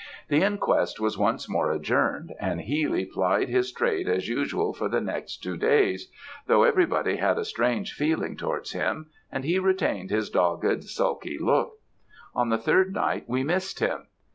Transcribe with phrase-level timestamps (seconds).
[0.29, 4.99] "The inquest was once more adjourned; and Healy plied his trade as usual for the
[4.99, 6.09] next two days,
[6.47, 11.73] though everybody had a strange feeling towards him; and he retained his dogged, sulky look;
[12.33, 14.07] on the third night we missed him.